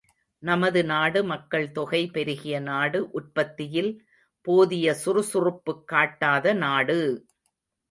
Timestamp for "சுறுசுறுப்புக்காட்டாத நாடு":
5.03-6.99